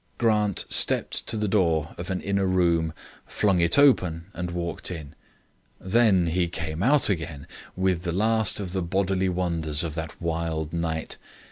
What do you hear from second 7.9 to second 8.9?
the last of the